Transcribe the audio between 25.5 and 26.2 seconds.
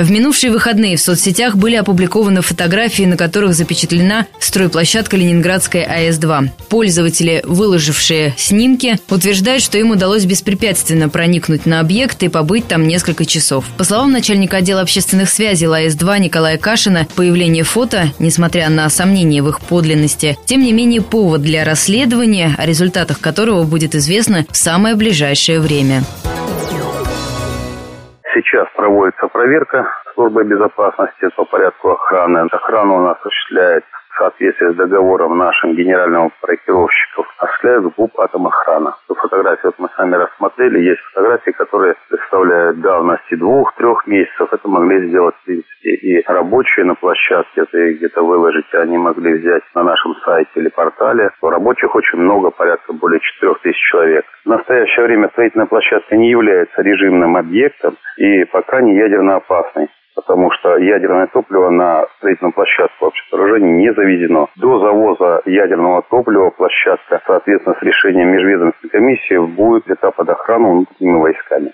время.